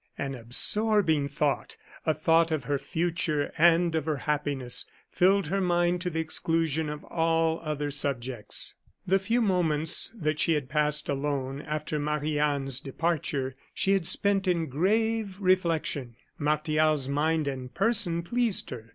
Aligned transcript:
An 0.17 0.33
absorbing 0.33 1.27
thought 1.27 1.77
a 2.07 2.15
thought 2.15 2.49
of 2.49 2.63
her 2.63 2.79
future, 2.79 3.51
and 3.55 3.93
of 3.93 4.05
her 4.05 4.15
happiness, 4.15 4.85
filled 5.11 5.45
her 5.49 5.61
mind 5.61 6.01
to 6.01 6.09
the 6.09 6.19
exclusion 6.19 6.89
of 6.89 7.03
all 7.03 7.59
other 7.59 7.91
subjects. 7.91 8.73
The 9.05 9.19
few 9.19 9.43
moments 9.43 10.11
that 10.19 10.39
she 10.39 10.53
had 10.53 10.69
passed 10.69 11.07
alone, 11.07 11.61
after 11.61 11.99
Marie 11.99 12.39
Anne's 12.39 12.79
departure, 12.79 13.53
she 13.75 13.91
had 13.91 14.07
spent 14.07 14.47
in 14.47 14.69
grave 14.69 15.39
reflection. 15.39 16.15
Martial's 16.39 17.07
mind 17.07 17.47
and 17.47 17.71
person 17.71 18.23
pleased 18.23 18.71
her. 18.71 18.89